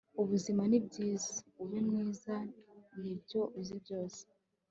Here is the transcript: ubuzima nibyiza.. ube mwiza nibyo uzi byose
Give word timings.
ubuzima 0.21 0.63
nibyiza.. 0.69 1.33
ube 1.63 1.79
mwiza 1.87 2.35
nibyo 2.99 3.41
uzi 3.59 3.73
byose 3.83 4.21